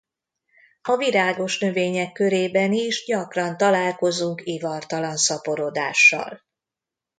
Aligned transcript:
A 0.81 0.95
virágos 0.97 1.59
növények 1.59 2.11
körében 2.11 2.73
is 2.73 3.05
gyakran 3.05 3.57
találkozunk 3.57 4.41
ivartalan 4.43 5.17
szaporodással. 5.17 6.41